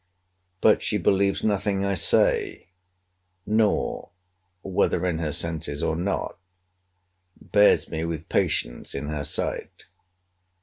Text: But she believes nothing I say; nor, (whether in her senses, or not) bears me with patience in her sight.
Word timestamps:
But 0.61 0.81
she 0.81 0.97
believes 0.97 1.43
nothing 1.43 1.85
I 1.85 1.93
say; 1.93 2.69
nor, 3.45 4.09
(whether 4.63 5.05
in 5.05 5.19
her 5.19 5.31
senses, 5.31 5.83
or 5.83 5.95
not) 5.95 6.39
bears 7.39 7.87
me 7.87 8.03
with 8.03 8.27
patience 8.27 8.95
in 8.95 9.09
her 9.09 9.23
sight. 9.23 9.85